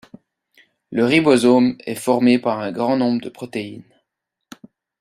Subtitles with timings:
[0.89, 3.83] Le ribosome est formé par un grand nombre de protéines.